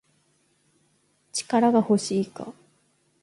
[1.31, 2.51] 力が欲しいか